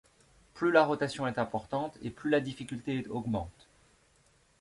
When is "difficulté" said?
2.39-3.05